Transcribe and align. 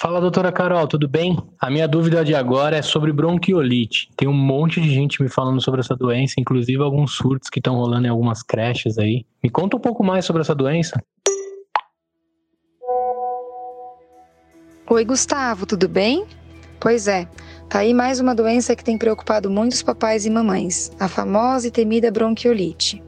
Fala, 0.00 0.20
doutora 0.20 0.52
Carol, 0.52 0.86
tudo 0.86 1.08
bem? 1.08 1.36
A 1.60 1.68
minha 1.68 1.88
dúvida 1.88 2.24
de 2.24 2.32
agora 2.32 2.76
é 2.76 2.82
sobre 2.82 3.12
bronquiolite. 3.12 4.08
Tem 4.16 4.28
um 4.28 4.32
monte 4.32 4.80
de 4.80 4.88
gente 4.88 5.20
me 5.20 5.28
falando 5.28 5.60
sobre 5.60 5.80
essa 5.80 5.96
doença, 5.96 6.34
inclusive 6.38 6.80
alguns 6.80 7.16
surtos 7.16 7.50
que 7.50 7.58
estão 7.58 7.74
rolando 7.74 8.06
em 8.06 8.10
algumas 8.10 8.40
creches 8.40 8.96
aí. 8.96 9.26
Me 9.42 9.50
conta 9.50 9.76
um 9.76 9.80
pouco 9.80 10.04
mais 10.04 10.24
sobre 10.24 10.42
essa 10.42 10.54
doença. 10.54 11.02
Oi, 14.88 15.04
Gustavo, 15.04 15.66
tudo 15.66 15.88
bem? 15.88 16.24
Pois 16.78 17.08
é, 17.08 17.26
tá 17.68 17.80
aí 17.80 17.92
mais 17.92 18.20
uma 18.20 18.36
doença 18.36 18.76
que 18.76 18.84
tem 18.84 18.96
preocupado 18.96 19.50
muitos 19.50 19.82
papais 19.82 20.24
e 20.24 20.30
mamães, 20.30 20.92
a 21.00 21.08
famosa 21.08 21.66
e 21.66 21.72
temida 21.72 22.08
bronquiolite. 22.12 23.02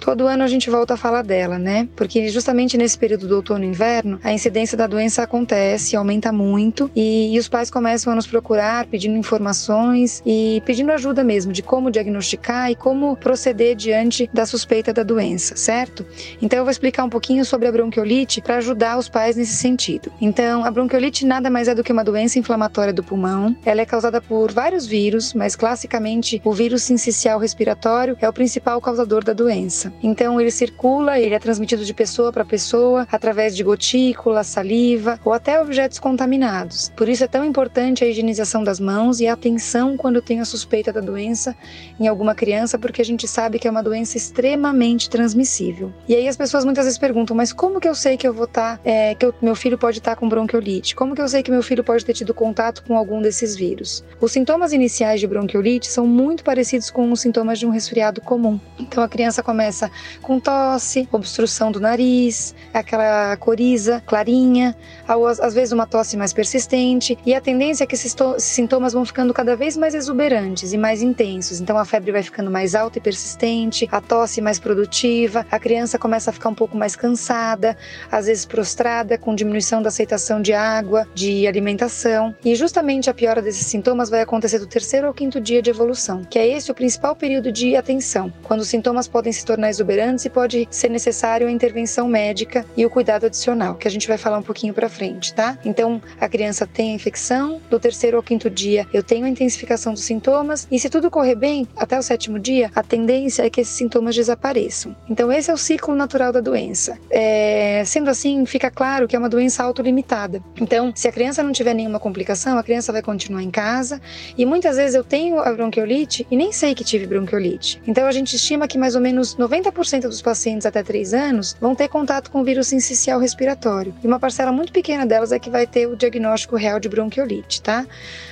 Todo 0.00 0.26
ano 0.26 0.42
a 0.42 0.46
gente 0.46 0.70
volta 0.70 0.94
a 0.94 0.96
falar 0.96 1.22
dela, 1.22 1.58
né? 1.58 1.88
Porque 1.94 2.28
justamente 2.28 2.78
nesse 2.78 2.96
período 2.98 3.28
do 3.28 3.36
outono 3.36 3.64
e 3.64 3.68
inverno, 3.68 4.18
a 4.22 4.32
incidência 4.32 4.76
da 4.76 4.86
doença 4.86 5.22
acontece, 5.22 5.96
aumenta 5.96 6.32
muito 6.32 6.90
e, 6.94 7.34
e, 7.34 7.38
os 7.38 7.48
pais 7.48 7.70
começam 7.70 8.12
a 8.12 8.16
nos 8.16 8.26
procurar 8.26 8.86
pedindo 8.86 9.16
informações 9.16 10.22
e 10.24 10.62
pedindo 10.64 10.92
ajuda 10.92 11.22
mesmo 11.24 11.52
de 11.52 11.62
como 11.62 11.90
diagnosticar 11.90 12.70
e 12.70 12.76
como 12.76 13.16
proceder 13.16 13.74
diante 13.74 14.30
da 14.32 14.46
suspeita 14.46 14.92
da 14.92 15.02
doença, 15.02 15.56
certo? 15.56 16.06
Então 16.40 16.58
eu 16.58 16.64
vou 16.64 16.70
explicar 16.70 17.04
um 17.04 17.10
pouquinho 17.10 17.44
sobre 17.44 17.68
a 17.68 17.72
bronquiolite 17.72 18.40
para 18.40 18.56
ajudar 18.56 18.98
os 18.98 19.08
pais 19.08 19.36
nesse 19.36 19.56
sentido. 19.56 20.12
Então, 20.20 20.64
a 20.64 20.70
bronquiolite 20.70 21.26
nada 21.26 21.50
mais 21.50 21.68
é 21.68 21.74
do 21.74 21.82
que 21.82 21.92
uma 21.92 22.04
doença 22.04 22.38
inflamatória 22.38 22.92
do 22.92 23.02
pulmão. 23.02 23.54
Ela 23.64 23.82
é 23.82 23.86
causada 23.86 24.20
por 24.20 24.52
vários 24.52 24.86
vírus, 24.86 25.34
mas 25.34 25.56
classicamente 25.56 26.40
o 26.44 26.52
vírus 26.52 26.82
sincicial 26.82 27.38
respiratório 27.38 28.16
é 28.20 28.28
o 28.28 28.32
principal 28.32 28.80
causador 28.80 29.24
da 29.24 29.32
doença 29.32 29.87
doença. 29.88 29.92
Então 30.02 30.40
ele 30.40 30.50
circula, 30.50 31.18
ele 31.18 31.34
é 31.34 31.38
transmitido 31.38 31.84
de 31.84 31.94
pessoa 31.94 32.32
para 32.32 32.44
pessoa 32.44 33.06
através 33.10 33.56
de 33.56 33.62
gotícula, 33.62 34.44
saliva 34.44 35.18
ou 35.24 35.32
até 35.32 35.60
objetos 35.60 35.98
contaminados. 35.98 36.92
Por 36.96 37.08
isso 37.08 37.24
é 37.24 37.26
tão 37.26 37.44
importante 37.44 38.04
a 38.04 38.06
higienização 38.06 38.62
das 38.62 38.78
mãos 38.78 39.20
e 39.20 39.26
a 39.26 39.32
atenção 39.32 39.96
quando 39.96 40.22
tem 40.22 40.40
a 40.40 40.44
suspeita 40.44 40.92
da 40.92 41.00
doença 41.00 41.56
em 41.98 42.06
alguma 42.06 42.34
criança, 42.34 42.78
porque 42.78 43.02
a 43.02 43.04
gente 43.04 43.26
sabe 43.26 43.58
que 43.58 43.66
é 43.66 43.70
uma 43.70 43.82
doença 43.82 44.16
extremamente 44.16 45.10
transmissível. 45.10 45.92
E 46.08 46.14
aí 46.14 46.28
as 46.28 46.36
pessoas 46.36 46.64
muitas 46.64 46.84
vezes 46.84 46.98
perguntam, 46.98 47.36
mas 47.36 47.52
como 47.52 47.80
que 47.80 47.88
eu 47.88 47.94
sei 47.94 48.16
que 48.16 48.26
eu 48.26 48.32
vou 48.32 48.44
estar, 48.44 48.78
tá, 48.78 48.80
é, 48.84 49.14
que 49.14 49.24
eu, 49.24 49.34
meu 49.40 49.54
filho 49.54 49.78
pode 49.78 49.98
estar 49.98 50.14
tá 50.14 50.16
com 50.16 50.28
bronquiolite? 50.28 50.94
Como 50.94 51.14
que 51.14 51.22
eu 51.22 51.28
sei 51.28 51.42
que 51.42 51.50
meu 51.50 51.62
filho 51.62 51.82
pode 51.82 52.04
ter 52.04 52.12
tido 52.12 52.34
contato 52.34 52.82
com 52.84 52.96
algum 52.96 53.20
desses 53.20 53.56
vírus? 53.56 54.04
Os 54.20 54.32
sintomas 54.32 54.72
iniciais 54.72 55.20
de 55.20 55.26
bronquiolite 55.26 55.86
são 55.86 56.06
muito 56.06 56.44
parecidos 56.44 56.90
com 56.90 57.10
os 57.10 57.20
sintomas 57.20 57.58
de 57.58 57.66
um 57.66 57.70
resfriado 57.70 58.20
comum. 58.20 58.60
Então 58.78 59.02
a 59.02 59.08
criança 59.08 59.42
começa 59.42 59.77
começa 59.78 59.90
com 60.20 60.40
tosse, 60.40 61.08
obstrução 61.12 61.70
do 61.70 61.78
nariz, 61.78 62.54
aquela 62.74 63.36
coriza 63.36 64.02
clarinha, 64.04 64.74
às 65.06 65.54
vezes 65.54 65.72
uma 65.72 65.86
tosse 65.86 66.16
mais 66.16 66.32
persistente, 66.32 67.16
e 67.24 67.34
a 67.34 67.40
tendência 67.40 67.84
é 67.84 67.86
que 67.86 67.94
esses 67.94 68.14
sintomas 68.38 68.92
vão 68.92 69.04
ficando 69.04 69.32
cada 69.32 69.54
vez 69.54 69.76
mais 69.76 69.94
exuberantes 69.94 70.72
e 70.72 70.78
mais 70.78 71.02
intensos. 71.02 71.60
Então 71.60 71.78
a 71.78 71.84
febre 71.84 72.10
vai 72.10 72.22
ficando 72.22 72.50
mais 72.50 72.74
alta 72.74 72.98
e 72.98 73.00
persistente, 73.00 73.88
a 73.92 74.00
tosse 74.00 74.40
mais 74.40 74.58
produtiva, 74.58 75.46
a 75.50 75.58
criança 75.58 75.98
começa 75.98 76.30
a 76.30 76.32
ficar 76.32 76.48
um 76.48 76.54
pouco 76.54 76.76
mais 76.76 76.96
cansada, 76.96 77.76
às 78.10 78.26
vezes 78.26 78.44
prostrada, 78.44 79.16
com 79.18 79.34
diminuição 79.34 79.82
da 79.82 79.88
aceitação 79.88 80.40
de 80.42 80.52
água, 80.52 81.06
de 81.14 81.46
alimentação. 81.46 82.34
E 82.44 82.54
justamente 82.54 83.10
a 83.10 83.14
piora 83.14 83.42
desses 83.42 83.66
sintomas 83.66 84.10
vai 84.10 84.22
acontecer 84.22 84.58
do 84.58 84.66
terceiro 84.66 85.06
ao 85.06 85.14
quinto 85.14 85.40
dia 85.40 85.62
de 85.62 85.70
evolução, 85.70 86.24
que 86.24 86.38
é 86.38 86.48
esse 86.48 86.70
o 86.70 86.74
principal 86.74 87.14
período 87.14 87.52
de 87.52 87.76
atenção, 87.76 88.32
quando 88.42 88.60
os 88.60 88.68
sintomas 88.68 89.06
podem 89.06 89.32
se 89.32 89.44
tornar 89.44 89.57
exuberantes 89.66 90.24
e 90.24 90.30
pode 90.30 90.68
ser 90.70 90.88
necessário 90.88 91.46
a 91.46 91.50
intervenção 91.50 92.08
médica 92.08 92.64
e 92.76 92.86
o 92.86 92.90
cuidado 92.90 93.26
adicional, 93.26 93.74
que 93.74 93.88
a 93.88 93.90
gente 93.90 94.06
vai 94.06 94.18
falar 94.18 94.38
um 94.38 94.42
pouquinho 94.42 94.72
para 94.72 94.88
frente, 94.88 95.34
tá? 95.34 95.58
Então, 95.64 96.00
a 96.20 96.28
criança 96.28 96.66
tem 96.66 96.92
a 96.92 96.94
infecção, 96.94 97.60
do 97.68 97.80
terceiro 97.80 98.16
ao 98.16 98.22
quinto 98.22 98.48
dia 98.48 98.86
eu 98.92 99.02
tenho 99.02 99.24
a 99.24 99.28
intensificação 99.28 99.92
dos 99.92 100.04
sintomas 100.04 100.66
e 100.70 100.78
se 100.78 100.88
tudo 100.88 101.10
correr 101.10 101.34
bem, 101.34 101.66
até 101.76 101.98
o 101.98 102.02
sétimo 102.02 102.38
dia, 102.38 102.70
a 102.74 102.82
tendência 102.82 103.44
é 103.44 103.50
que 103.50 103.60
esses 103.60 103.74
sintomas 103.74 104.14
desapareçam. 104.14 104.94
Então, 105.08 105.30
esse 105.32 105.50
é 105.50 105.54
o 105.54 105.56
ciclo 105.56 105.94
natural 105.94 106.32
da 106.32 106.40
doença. 106.40 106.98
É, 107.10 107.82
sendo 107.84 108.10
assim, 108.10 108.44
fica 108.46 108.70
claro 108.70 109.06
que 109.06 109.16
é 109.16 109.18
uma 109.18 109.28
doença 109.28 109.62
autolimitada. 109.62 110.42
Então, 110.60 110.92
se 110.94 111.08
a 111.08 111.12
criança 111.12 111.42
não 111.42 111.52
tiver 111.52 111.74
nenhuma 111.74 112.00
complicação, 112.00 112.58
a 112.58 112.62
criança 112.62 112.92
vai 112.92 113.02
continuar 113.02 113.42
em 113.42 113.50
casa 113.50 114.00
e 114.36 114.44
muitas 114.44 114.76
vezes 114.76 114.94
eu 114.94 115.04
tenho 115.04 115.38
a 115.40 115.52
bronquiolite 115.52 116.26
e 116.30 116.36
nem 116.36 116.52
sei 116.52 116.74
que 116.74 116.84
tive 116.84 117.06
bronquiolite. 117.06 117.80
Então, 117.86 118.06
a 118.06 118.12
gente 118.12 118.36
estima 118.36 118.68
que 118.68 118.78
mais 118.78 118.94
ou 118.94 119.00
menos 119.00 119.36
90 119.48 119.68
90% 119.72 120.02
dos 120.02 120.22
pacientes 120.22 120.66
até 120.66 120.82
3 120.82 121.14
anos 121.14 121.56
vão 121.60 121.74
ter 121.74 121.88
contato 121.88 122.30
com 122.30 122.40
o 122.40 122.44
vírus 122.44 122.66
sincicial 122.66 123.20
respiratório. 123.20 123.94
E 124.02 124.06
uma 124.06 124.18
parcela 124.18 124.52
muito 124.52 124.72
pequena 124.72 125.06
delas 125.06 125.32
é 125.32 125.38
que 125.38 125.50
vai 125.50 125.66
ter 125.66 125.86
o 125.86 125.96
diagnóstico 125.96 126.56
real 126.56 126.80
de 126.80 126.88
bronquiolite, 126.88 127.62
tá? 127.62 127.86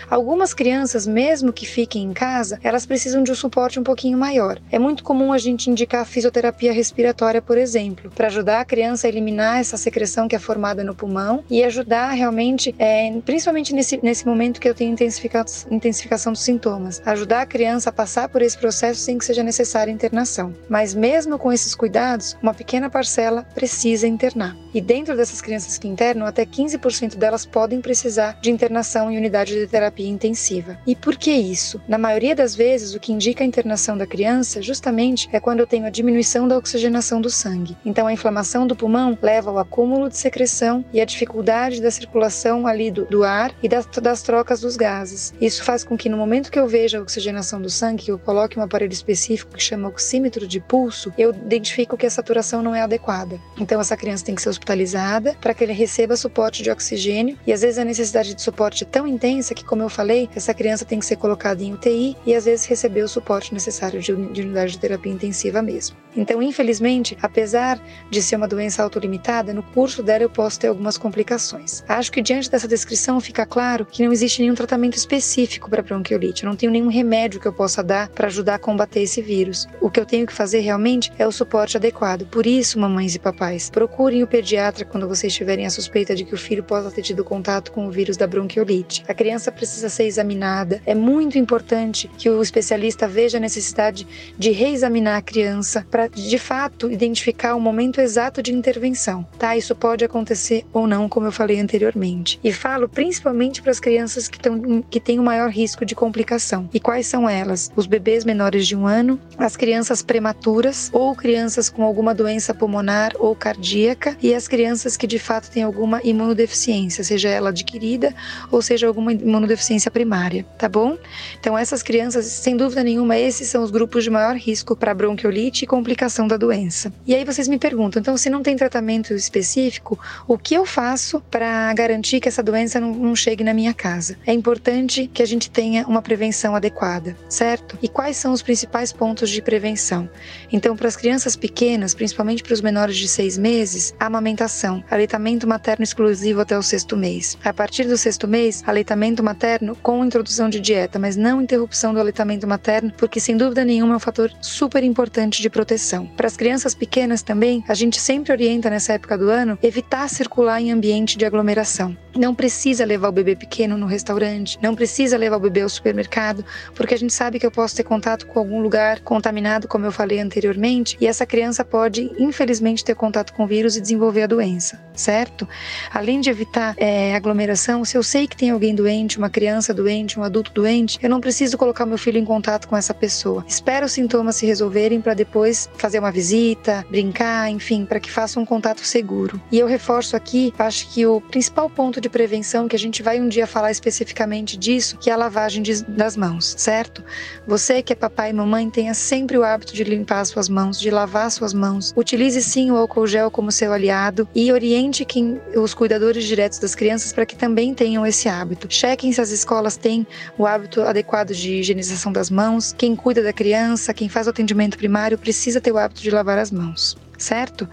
Algumas 0.09 0.55
crianças, 0.55 1.07
mesmo 1.07 1.53
que 1.53 1.67
fiquem 1.67 2.05
em 2.05 2.13
casa, 2.13 2.61
elas 2.63 2.87
precisam 2.87 3.25
de 3.25 3.33
um 3.33 3.35
suporte 3.35 3.81
um 3.81 3.83
pouquinho 3.83 4.17
maior. 4.17 4.61
É 4.71 4.79
muito 4.79 5.03
comum 5.03 5.33
a 5.33 5.39
gente 5.39 5.69
indicar 5.69 6.07
fisioterapia 6.07 6.73
respiratória, 6.73 7.43
por 7.43 7.59
exemplo, 7.59 8.11
para 8.11 8.29
ajudar 8.29 8.61
a 8.61 8.65
criança 8.65 9.07
a 9.07 9.11
eliminar 9.11 9.59
essa 9.59 9.77
secreção 9.77 10.29
que 10.29 10.37
é 10.37 10.39
formada 10.39 10.85
no 10.85 10.95
pulmão 10.95 11.43
e 11.51 11.65
ajudar 11.65 12.13
realmente, 12.13 12.73
é, 12.79 13.13
principalmente 13.25 13.75
nesse, 13.75 13.99
nesse 14.01 14.25
momento 14.27 14.61
que 14.61 14.69
eu 14.69 14.75
tenho 14.75 14.93
intensifica, 14.93 15.45
intensificação 15.71 16.33
dos 16.33 16.43
sintomas, 16.43 17.03
ajudar 17.05 17.43
a 17.43 17.47
criança 17.47 17.91
a 17.91 17.93
passar 17.93 18.29
por 18.29 18.43
esse 18.43 18.57
processo 18.57 19.01
sem 19.01 19.19
que 19.19 19.25
seja 19.25 19.43
necessária 19.43 19.91
internação. 19.91 20.55
Mas 20.69 20.95
mesmo 20.95 21.06
com 21.39 21.53
esses 21.53 21.75
cuidados, 21.75 22.37
uma 22.43 22.53
pequena 22.53 22.91
parcela 22.91 23.45
precisa 23.55 24.09
internar. 24.09 24.57
E 24.75 24.81
dentro 24.81 25.17
dessas 25.17 25.41
crianças 25.41 25.79
que 25.79 25.87
internam, 25.87 26.27
até 26.27 26.45
15% 26.45 27.17
delas 27.17 27.47
podem 27.47 27.81
precisar 27.81 28.39
de 28.43 28.51
internação 28.51 29.11
em 29.11 29.17
unidade 29.17 29.55
de 29.55 29.67
terapia 29.67 30.09
intensiva. 30.09 30.79
E 30.87 30.97
por 30.97 31.17
que 31.17 31.31
isso? 31.31 31.81
Na 31.89 31.97
maioria 31.97 32.35
das 32.35 32.55
vezes, 32.55 32.93
o 32.93 33.01
que 33.01 33.13
indica 33.13 33.45
a 33.45 33.47
internação 33.47 33.97
da 33.97 34.07
criança 34.07 34.61
justamente 34.61 35.29
é 35.33 35.39
quando 35.39 35.61
eu 35.61 35.67
tenho 35.67 35.87
a 35.87 35.91
diminuição 35.91 36.49
da 36.49 36.59
oxigenação 36.59 37.21
do 37.21 37.31
sangue. 37.31 37.77
Então, 37.85 38.07
a 38.07 38.13
inflamação 38.13 38.67
do 38.67 38.75
pulmão 38.75 39.17
leva 39.23 39.51
ao 39.51 39.59
acúmulo 39.59 40.09
de 40.09 40.17
secreção 40.17 40.85
e 40.93 41.01
à 41.01 41.05
dificuldade 41.05 41.81
da 41.81 41.91
circulação 41.91 42.67
ali 42.67 42.91
do, 42.91 43.05
do 43.05 43.23
ar 43.23 43.55
e 43.63 43.69
das, 43.69 43.87
das 43.87 44.23
trocas 44.23 44.61
dos 44.61 44.77
gases. 44.77 45.33
Isso 45.41 45.63
faz 45.63 45.85
com 45.85 45.97
que 45.97 46.09
no 46.09 46.17
momento 46.17 46.51
que 46.51 46.59
eu 46.59 46.67
veja 46.67 46.99
a 46.99 47.03
oxigenação 47.03 47.63
do 47.63 47.71
sangue, 47.71 48.09
eu 48.09 48.19
coloque 48.19 48.59
um 48.59 48.63
aparelho 48.63 48.93
específico 48.93 49.55
que 49.55 49.63
chama 49.63 49.89
oxímetro 49.89 50.47
de 50.47 50.61
pulso, 50.61 50.96
eu 51.17 51.31
identifico 51.31 51.97
que 51.97 52.07
a 52.07 52.11
saturação 52.11 52.63
não 52.63 52.75
é 52.75 52.83
adequada. 52.83 53.41
Então, 53.59 53.81
essa 53.81 53.97
criança 53.97 54.25
tem 54.25 54.35
que 54.35 54.43
ser 54.43 54.49
hospitalizada 54.49 55.37
para 55.41 55.55
que 55.55 55.65
ele 55.65 55.73
receba 55.73 56.17
suporte 56.17 56.63
de 56.63 56.71
oxigênio 56.71 57.39
e 57.47 57.53
às 57.53 57.63
vezes 57.63 57.79
a 57.79 57.85
necessidade 57.85 58.35
de 58.35 58.43
suporte 58.43 58.85
é 58.85 58.87
tão 58.87 59.07
intensa 59.07 59.55
que, 59.55 59.65
como 59.65 59.83
eu 59.83 59.89
falei, 59.89 60.29
essa 60.35 60.55
criança 60.55 60.85
tem 60.85 60.99
que 60.99 61.07
ser 61.07 61.17
colocada 61.17 61.63
em 61.63 61.73
UTI 61.73 62.17
e 62.27 62.35
às 62.35 62.45
vezes 62.45 62.67
receber 62.67 63.03
o 63.03 63.09
suporte 63.09 63.53
necessário 63.53 64.01
de, 64.01 64.15
de 64.33 64.43
unidade 64.43 64.73
de 64.73 64.79
terapia 64.79 65.13
intensiva 65.13 65.63
mesmo. 65.63 65.97
Então, 66.17 66.43
infelizmente, 66.43 67.17
apesar 67.21 67.79
de 68.11 68.23
ser 68.23 68.37
uma 68.37 68.49
doença 68.49 68.83
autolimitada, 68.83 69.53
no 69.53 69.63
curso 69.63 70.03
dela 70.03 70.23
eu 70.23 70.31
posso 70.31 70.59
ter 70.59 70.69
algumas 70.69 70.97
complicações. 70.97 71.85
Acho 71.87 72.11
que 72.11 72.23
diante 72.23 72.51
dessa 72.51 72.67
descrição 72.67 73.21
fica 73.21 73.45
claro 73.45 73.85
que 73.85 74.05
não 74.05 74.13
existe 74.13 74.41
nenhum 74.41 74.55
tratamento 74.55 74.97
específico 74.97 75.69
para 75.69 75.83
bronquiolite, 75.83 76.45
eu 76.45 76.49
não 76.49 76.57
tenho 76.57 76.73
nenhum 76.73 76.89
remédio 76.89 77.41
que 77.41 77.47
eu 77.47 77.53
possa 77.53 77.83
dar 77.83 78.09
para 78.09 78.29
ajudar 78.29 78.55
a 78.55 78.59
combater 78.59 79.01
esse 79.01 79.21
vírus. 79.21 79.69
O 79.81 79.91
que 79.91 80.01
eu 80.01 80.07
tenho 80.07 80.27
que 80.27 80.33
fazer 80.33 80.61
realmente 80.61 80.86
é 81.19 81.27
o 81.27 81.33
suporte 81.33 81.77
adequado. 81.77 82.27
Por 82.27 82.47
isso, 82.47 82.79
mamães 82.79 83.17
e 83.17 83.19
papais, 83.19 83.69
procurem 83.69 84.23
o 84.23 84.27
pediatra 84.27 84.85
quando 84.85 85.09
vocês 85.09 85.35
tiverem 85.35 85.67
a 85.67 85.71
suspeita 85.71 86.15
de 86.15 86.25
que 86.25 86.33
o 86.33 86.39
filho 86.39 86.63
possa 86.63 86.93
ter 86.93 87.03
tido 87.03 87.25
contato 87.25 87.73
com 87.73 87.89
o 87.89 87.91
vírus 87.91 88.17
da 88.17 88.25
bronquiolite. 88.25 89.03
A 89.09 89.13
criança 89.15 89.51
precisa 89.51 89.89
ser 89.89 90.05
examinada. 90.05 90.81
É 90.87 90.95
muito 90.95 91.39
importante 91.39 92.09
que 92.17 92.31
o 92.31 92.41
especialista 92.41 93.09
veja 93.09 93.39
a 93.39 93.41
necessidade 93.41 94.07
de 94.39 94.53
reexaminar 94.53 95.17
a 95.17 95.23
criança 95.23 95.85
para, 95.91 96.07
de 96.07 96.39
fato, 96.39 96.89
identificar 96.89 97.57
o 97.57 97.61
momento 97.61 98.01
exato 98.01 98.41
de 98.41 98.53
intervenção. 98.53 99.27
Tá? 99.41 99.57
Isso 99.57 99.75
pode 99.75 100.05
acontecer 100.05 100.65
ou 100.73 100.87
não, 100.87 101.09
como 101.09 101.27
eu 101.27 101.33
falei 101.33 101.59
anteriormente. 101.59 102.39
E 102.45 102.53
falo 102.53 102.89
principalmente 102.89 103.61
para 103.61 103.73
as 103.73 103.81
crianças 103.81 104.29
que, 104.29 104.39
tão, 104.39 104.83
que 104.83 105.01
têm 105.01 105.19
o 105.19 105.25
maior 105.25 105.51
risco 105.51 105.85
de 105.85 105.97
complicação. 105.97 106.71
E 106.73 106.79
quais 106.79 107.09
são 107.09 107.29
elas? 107.29 107.73
Os 107.75 107.87
bebês 107.87 108.25
menores 108.25 108.69
de 108.69 108.77
um 108.77 108.87
ano, 108.87 109.19
as 109.37 109.57
crianças 109.57 110.01
prematuras 110.01 110.76
ou 110.93 111.15
crianças 111.15 111.69
com 111.69 111.83
alguma 111.83 112.15
doença 112.15 112.55
pulmonar 112.55 113.13
ou 113.19 113.35
cardíaca 113.35 114.17
e 114.23 114.35
as 114.35 114.49
crianças 114.49 114.97
que 114.97 115.07
de 115.07 115.19
fato 115.19 115.51
têm 115.51 115.63
alguma 115.63 116.01
imunodeficiência, 116.03 117.05
seja 117.05 117.29
ela 117.29 117.51
adquirida 117.51 118.15
ou 118.51 118.61
seja 118.63 118.87
alguma 118.87 119.13
imunodeficiência 119.13 119.77
deficiência 119.77 119.91
primária, 119.91 120.45
tá 120.59 120.69
bom? 120.69 120.97
Então, 121.39 121.57
essas 121.57 121.83
crianças, 121.83 122.27
sem 122.27 122.57
dúvida 122.57 122.83
nenhuma, 122.83 123.17
esses 123.17 123.49
são 123.49 123.63
os 123.63 123.71
grupos 123.71 124.05
de 124.05 124.11
maior 124.11 124.37
risco 124.37 124.75
para 124.75 124.95
bronquiolite 124.95 125.65
e 125.65 125.67
complicação 125.67 126.27
da 126.27 126.37
doença. 126.37 126.93
E 127.07 127.15
aí 127.15 127.25
vocês 127.25 127.49
me 127.49 127.59
perguntam, 127.59 128.01
então, 128.01 128.17
se 128.17 128.31
não 128.31 128.43
tem 128.43 128.57
tratamento 128.57 129.15
específico, 129.15 129.99
o 130.27 130.39
que 130.39 130.55
eu 130.55 130.65
faço 130.65 131.21
para 131.31 131.73
garantir 131.75 132.21
que 132.21 132.29
essa 132.29 132.43
doença 132.43 132.81
não, 132.81 132.93
não 132.93 133.17
chegue 133.17 133.45
na 133.45 133.55
minha 133.55 133.75
casa? 133.75 134.17
É 134.27 134.33
importante 134.33 135.11
que 135.13 135.23
a 135.23 135.27
gente 135.27 135.51
tenha 135.51 135.87
uma 135.87 136.03
prevenção 136.03 136.55
adequada, 136.55 137.17
certo? 137.29 137.79
E 137.83 137.89
quais 137.89 138.17
são 138.17 138.33
os 138.33 138.43
principais 138.43 138.93
pontos 138.93 139.31
de 139.31 139.43
prevenção? 139.43 140.09
Então, 140.53 140.66
Então, 140.67 140.77
para 140.77 140.89
as 140.89 140.97
crianças 140.97 141.37
pequenas, 141.37 141.95
principalmente 141.95 142.43
para 142.43 142.53
os 142.53 142.61
menores 142.61 142.97
de 142.97 143.07
seis 143.07 143.39
meses, 143.39 143.95
amamentação, 144.01 144.83
aleitamento 144.91 145.47
materno 145.47 145.85
exclusivo 145.85 146.41
até 146.41 146.59
o 146.59 146.63
sexto 146.63 146.97
mês. 146.97 147.39
A 147.45 147.55
partir 147.55 147.85
do 147.85 147.97
sexto 147.97 148.27
mês, 148.27 148.65
aleitamento 148.67 149.23
materno 149.23 149.77
com 149.77 150.05
introdução 150.05 150.51
de 150.51 150.59
dieta, 150.59 150.99
mas 150.99 151.15
não 151.15 151.41
interrupção 151.41 151.95
do 151.95 152.01
aleitamento 152.01 152.49
materno, 152.49 152.93
porque 152.97 153.21
sem 153.21 153.37
dúvida 153.37 153.65
nenhuma 153.65 153.95
é 153.95 153.97
um 153.99 154.01
fator 154.01 154.29
super 154.41 154.83
importante 154.83 155.41
de 155.41 155.49
proteção. 155.49 156.05
Para 156.17 156.27
as 156.27 156.37
crianças 156.37 156.75
pequenas 156.75 157.23
também, 157.23 157.63
a 157.69 157.75
gente 157.75 158.01
sempre 158.01 158.33
orienta 158.33 158.69
nessa 158.69 158.95
época 158.95 159.17
do 159.17 159.31
ano 159.31 159.57
evitar 159.63 160.09
circular 160.09 160.61
em 160.61 160.73
ambiente 160.73 161.17
de 161.17 161.25
aglomeração. 161.25 161.97
Não 162.17 162.35
precisa 162.35 162.85
levar 162.85 163.11
o 163.11 163.13
bebê 163.13 163.37
pequeno 163.37 163.77
no 163.79 163.87
restaurante, 163.87 164.59
não 164.61 164.75
precisa 164.75 165.17
levar 165.17 165.37
o 165.37 165.41
bebê 165.41 165.61
ao 165.61 165.69
supermercado, 165.69 166.45
porque 166.75 166.95
a 166.95 166.99
gente 166.99 167.13
sabe 167.13 167.39
que 167.39 167.47
eu 167.47 167.51
posso 167.53 167.77
ter 167.77 167.85
contato 167.85 168.27
com 168.27 168.41
algum 168.41 168.61
lugar 168.61 169.01
contaminado, 169.01 169.69
como 169.69 169.85
eu 169.85 169.93
falei 169.93 170.19
anteriormente, 170.19 170.56
e 171.01 171.07
essa 171.07 171.27
criança 171.27 171.65
pode, 171.65 172.11
infelizmente, 172.19 172.85
ter 172.85 172.95
contato 172.95 173.33
com 173.33 173.45
o 173.45 173.47
vírus 173.47 173.77
e 173.77 173.81
desenvolver 173.81 174.23
a 174.23 174.27
doença, 174.27 174.81
certo? 174.95 175.49
Além 175.93 176.21
de 176.21 176.31
evitar 176.31 176.75
é, 176.77 177.15
aglomeração, 177.15 177.85
se 177.85 177.97
eu 177.97 178.03
sei 178.03 178.27
que 178.27 178.37
tem 178.37 178.51
alguém 178.51 178.75
doente, 178.75 179.19
uma 179.19 179.31
criança 179.31 179.75
doente, 179.75 180.19
um 180.19 180.23
adulto 180.23 180.53
doente, 180.53 180.99
eu 181.03 181.11
não 181.11 181.21
preciso 181.21 181.59
colocar 181.59 181.87
meu 181.87 181.99
filho 181.99 182.19
em 182.19 182.25
contato 182.25 182.69
com 182.69 182.77
essa 182.77 182.95
pessoa. 182.95 183.45
Espero 183.47 183.87
os 183.87 183.93
sintomas 183.93 184.37
se 184.37 184.47
resolverem 184.47 185.01
para 185.01 185.15
depois 185.15 185.69
fazer 185.77 185.99
uma 185.99 186.11
visita, 186.11 186.85
brincar, 186.91 187.51
enfim, 187.51 187.85
para 187.85 188.01
que 188.01 188.11
faça 188.11 188.41
um 188.41 188.45
contato 188.45 188.81
seguro. 188.81 189.41
E 189.51 189.59
eu 189.59 189.67
reforço 189.67 190.17
aqui, 190.17 190.53
acho 190.59 190.89
que 190.89 191.07
o 191.07 191.21
principal 191.21 191.69
ponto 191.69 192.01
de 192.01 192.09
prevenção, 192.09 192.69
que 192.69 192.77
a 192.77 192.79
gente 192.79 193.03
vai 193.03 193.21
um 193.21 193.29
dia 193.29 193.47
falar 193.47 193.71
especificamente 193.71 194.57
disso, 194.57 194.97
que 194.99 195.11
é 195.11 195.13
a 195.13 195.17
lavagem 195.17 195.63
de, 195.63 195.83
das 195.85 196.17
mãos, 196.17 196.55
certo? 196.59 197.05
Você 197.47 197.83
que 197.83 197.93
é 197.93 197.97
papai 197.97 198.31
e 198.31 198.33
mamãe, 198.33 198.69
tenha 198.71 198.95
sempre 198.95 199.37
o 199.37 199.45
hábito 199.45 199.75
de 199.75 199.85
limpar 199.85 200.21
as 200.21 200.33
suas 200.37 200.49
mãos, 200.51 200.79
de 200.79 200.91
lavar 200.91 201.31
suas 201.31 201.55
mãos. 201.55 201.95
Utilize 201.97 202.43
sim 202.43 202.71
o 202.71 202.77
álcool 202.77 203.07
gel 203.07 203.31
como 203.31 203.51
seu 203.51 203.73
aliado 203.73 204.29
e 204.35 204.53
oriente 204.53 205.03
quem, 205.03 205.41
os 205.57 205.73
cuidadores 205.73 206.25
diretos 206.25 206.59
das 206.59 206.75
crianças 206.75 207.11
para 207.11 207.25
que 207.25 207.35
também 207.35 207.73
tenham 207.73 208.05
esse 208.07 208.29
hábito. 208.29 208.67
Chequem 208.69 209.13
se 209.13 209.21
as 209.21 209.31
escolas 209.31 209.79
têm 209.79 210.07
o 210.37 210.47
hábito 210.47 210.83
adequado 210.83 211.33
de 211.33 211.61
higienização 211.61 212.13
das 212.13 212.29
mãos. 212.29 212.75
Quem 212.77 212.95
cuida 212.95 213.23
da 213.23 213.33
criança, 213.33 213.95
quem 213.95 214.11
faz 214.11 214.27
o 214.27 214.31
atendimento 214.31 214.77
primário, 214.77 215.17
precisa 215.17 215.59
ter 215.59 215.73
o 215.73 215.79
hábito 215.79 216.03
de 216.03 216.11
lavar 216.11 216.39
as 216.39 216.51
mãos 216.51 216.97
certo? 217.19 217.69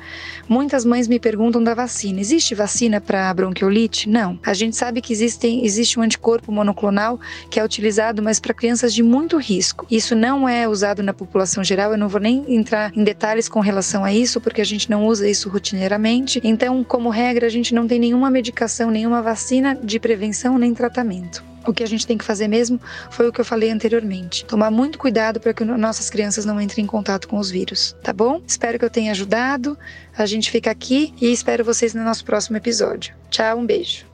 Muitas 0.48 0.86
mães 0.86 1.08
me 1.08 1.20
perguntam 1.20 1.64
da 1.64 1.74
vacina. 1.74 2.20
Existe 2.20 2.56
vacina 2.56 3.00
para 3.00 3.34
bronquiolite? 3.34 4.10
Não. 4.10 4.40
A 4.46 4.54
gente 4.54 4.76
sabe 4.76 5.02
que 5.02 5.14
existem, 5.14 5.66
existe 5.66 6.00
um 6.00 6.04
anticorpo 6.04 6.52
monoclonal 6.52 7.20
que 7.50 7.60
é 7.60 7.64
utilizado, 7.64 8.22
mas 8.22 8.40
para 8.40 8.54
crianças 8.54 8.94
de 8.94 9.04
muito 9.04 9.38
risco. 9.38 9.86
Isso 9.90 10.16
não 10.16 10.48
é 10.48 10.68
usado 10.68 11.04
na 11.04 11.14
população 11.14 11.64
geral. 11.64 11.92
Eu 11.92 11.98
não 11.98 12.10
vou 12.10 12.22
nem 12.22 12.44
entrar 12.48 12.92
em 12.96 13.04
detalhes 13.04 13.48
com 13.48 13.60
relação 13.60 14.04
a 14.04 14.14
isso, 14.14 14.42
porque 14.42 14.62
a 14.62 14.66
gente 14.66 14.90
não 14.90 15.06
usa 15.06 15.28
isso 15.28 15.50
rotineiramente. 15.50 16.42
Então, 16.44 16.84
como 16.84 17.10
regra, 17.10 17.48
a 17.48 17.50
gente 17.50 17.74
não 17.74 17.88
tem 17.88 18.00
nenhuma 18.00 18.30
medicação, 18.30 18.90
nenhuma 18.90 19.22
vacina 19.22 19.76
de 19.76 20.00
prevenção 20.00 20.58
nem 20.58 20.74
tratamento. 20.74 21.53
O 21.66 21.74
que 21.74 21.84
a 21.84 21.88
gente 21.88 22.06
tem 22.06 22.18
que 22.18 22.26
fazer 22.26 22.48
mesmo 22.48 22.80
foi 23.10 23.28
o 23.28 23.32
que 23.32 23.40
eu 23.40 23.46
falei 23.46 23.72
anteriormente. 23.72 24.46
Tomar 24.46 24.72
muito 24.72 24.98
cuidado 24.98 25.40
para 25.40 25.54
que 25.54 25.64
nossas 25.64 26.10
crianças 26.10 26.46
não 26.46 26.60
entrem 26.60 26.84
em 26.84 26.88
contato 26.88 27.28
com 27.28 27.38
os 27.38 27.50
vírus, 27.50 27.96
tá 28.04 28.12
bom? 28.12 28.42
Espero 28.46 28.78
que 28.78 28.86
eu 28.86 28.90
tenha 28.90 29.12
ajudado. 29.12 29.78
A 30.18 30.26
gente 30.26 30.52
fica 30.52 30.70
aqui 30.70 31.14
e 31.22 31.32
espero 31.32 31.64
vocês 31.64 31.94
no 31.94 32.04
nosso 32.04 32.26
próximo 32.26 32.58
episódio. 32.58 33.16
Tchau, 33.30 33.60
um 33.60 33.66
beijo. 33.66 34.06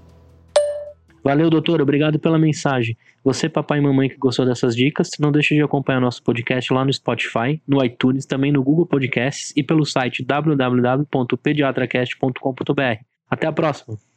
Valeu, 1.24 1.50
doutor. 1.50 1.82
Obrigado 1.82 2.20
pela 2.20 2.38
mensagem. 2.40 2.98
Você, 3.24 3.48
papai 3.50 3.80
e 3.80 3.82
mamãe 3.82 4.10
que 4.10 4.18
gostou 4.18 4.46
dessas 4.46 4.76
dicas, 4.76 5.10
não 5.20 5.32
deixe 5.32 5.56
de 5.56 5.62
acompanhar 5.62 6.00
nosso 6.00 6.22
podcast 6.24 6.74
lá 6.74 6.86
no 6.86 6.94
Spotify, 6.94 7.62
no 7.68 7.84
iTunes, 7.84 8.26
também 8.26 8.52
no 8.52 8.64
Google 8.64 8.86
Podcasts 8.86 9.52
e 9.56 9.64
pelo 9.64 9.86
site 9.86 10.24
www.pediatracast.com.br. 10.24 13.04
Até 13.30 13.48
a 13.48 13.52
próxima! 13.52 14.09